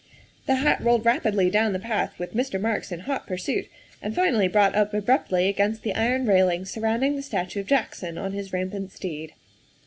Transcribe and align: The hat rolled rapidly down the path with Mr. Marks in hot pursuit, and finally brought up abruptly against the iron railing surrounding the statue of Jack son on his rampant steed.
The 0.47 0.55
hat 0.55 0.81
rolled 0.83 1.05
rapidly 1.05 1.51
down 1.51 1.73
the 1.73 1.79
path 1.79 2.17
with 2.17 2.33
Mr. 2.33 2.59
Marks 2.59 2.91
in 2.91 3.01
hot 3.01 3.27
pursuit, 3.27 3.67
and 4.01 4.15
finally 4.15 4.47
brought 4.47 4.73
up 4.73 4.95
abruptly 4.95 5.47
against 5.47 5.83
the 5.83 5.93
iron 5.93 6.25
railing 6.25 6.65
surrounding 6.65 7.15
the 7.15 7.21
statue 7.21 7.59
of 7.59 7.67
Jack 7.67 7.93
son 7.93 8.17
on 8.17 8.33
his 8.33 8.51
rampant 8.51 8.91
steed. 8.91 9.33